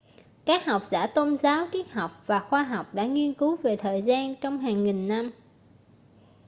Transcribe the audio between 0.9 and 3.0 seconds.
tôn giáo triết học và khoa học